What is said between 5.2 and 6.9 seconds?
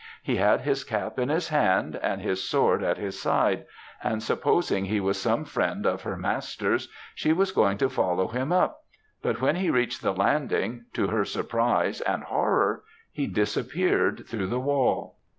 some friend of her master's,